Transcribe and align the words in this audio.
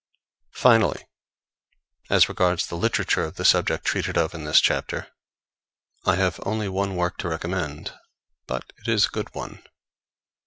]Finally, 0.55 1.05
as 2.09 2.27
regards 2.27 2.65
the 2.65 2.75
literature 2.75 3.23
of 3.23 3.35
the 3.35 3.45
subject 3.45 3.85
treated 3.85 4.17
of 4.17 4.33
in 4.33 4.45
this 4.45 4.59
chapter, 4.59 5.09
I 6.07 6.15
have 6.15 6.39
only 6.43 6.67
one 6.69 6.95
work 6.95 7.17
to 7.19 7.29
recommend, 7.29 7.93
but 8.47 8.73
it 8.77 8.87
is 8.87 9.05
a 9.05 9.09
good 9.09 9.31
one. 9.35 9.63